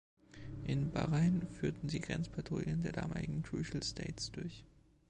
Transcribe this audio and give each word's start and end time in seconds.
In 0.65 0.89
Bahrain 0.89 1.47
führten 1.59 1.87
sie 1.87 1.99
Grenzpatrouillen 1.99 2.81
der 2.81 2.91
damaligen 2.93 3.43
Trucial 3.43 3.83
States 3.83 4.31
durch. 4.31 4.63